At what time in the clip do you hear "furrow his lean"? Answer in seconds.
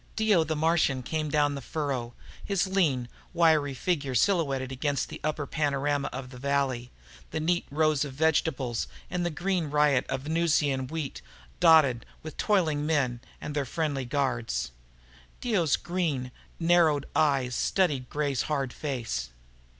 1.61-3.07